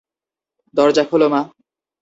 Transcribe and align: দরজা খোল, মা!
দরজা 0.73 1.03
খোল, 1.03 1.21
মা! 1.27 1.41